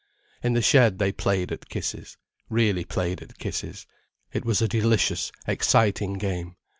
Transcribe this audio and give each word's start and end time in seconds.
In 0.41 0.53
the 0.53 0.63
shed 0.63 0.97
they 0.97 1.11
played 1.11 1.51
at 1.51 1.69
kisses, 1.69 2.17
really 2.49 2.83
played 2.85 3.21
at 3.21 3.37
kisses. 3.37 3.85
It 4.33 4.43
was 4.43 4.59
a 4.59 4.67
delicious, 4.67 5.31
exciting 5.45 6.13
game. 6.13 6.55